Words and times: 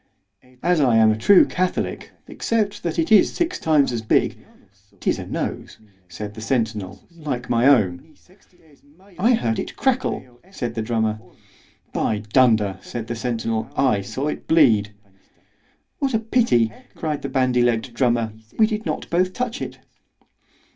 As 0.63 0.81
I 0.81 0.95
am 0.97 1.11
a 1.11 1.15
true 1.15 1.45
catholic—except 1.45 2.81
that 2.81 2.97
it 2.97 3.11
is 3.11 3.35
six 3.35 3.59
times 3.59 3.91
as 3.91 4.01
big—'tis 4.01 5.19
a 5.19 5.27
nose, 5.27 5.77
said 6.09 6.33
the 6.33 6.41
centinel, 6.41 7.03
like 7.15 7.51
my 7.51 7.67
own. 7.67 8.15
—I 9.19 9.33
heard 9.35 9.59
it 9.59 9.75
crackle, 9.75 10.39
said 10.49 10.73
the 10.73 10.81
drummer. 10.81 11.19
By 11.93 12.23
dunder, 12.33 12.79
said 12.81 13.05
the 13.05 13.15
centinel, 13.15 13.69
I 13.77 14.01
saw 14.01 14.27
it 14.27 14.47
bleed. 14.47 14.91
What 15.99 16.15
a 16.15 16.19
pity, 16.19 16.73
cried 16.95 17.21
the 17.21 17.29
bandy 17.29 17.61
legg'd 17.61 17.93
drummer, 17.93 18.33
we 18.57 18.65
did 18.65 18.87
not 18.87 19.07
both 19.11 19.33
touch 19.33 19.61
it! 19.61 19.77